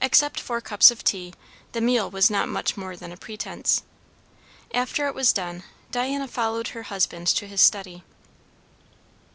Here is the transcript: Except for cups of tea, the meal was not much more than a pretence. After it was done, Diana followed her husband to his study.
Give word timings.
Except 0.00 0.40
for 0.40 0.62
cups 0.62 0.90
of 0.90 1.04
tea, 1.04 1.34
the 1.72 1.82
meal 1.82 2.10
was 2.10 2.30
not 2.30 2.48
much 2.48 2.78
more 2.78 2.96
than 2.96 3.12
a 3.12 3.18
pretence. 3.18 3.82
After 4.72 5.06
it 5.08 5.14
was 5.14 5.30
done, 5.30 5.62
Diana 5.90 6.26
followed 6.26 6.68
her 6.68 6.84
husband 6.84 7.26
to 7.26 7.46
his 7.46 7.60
study. 7.60 8.02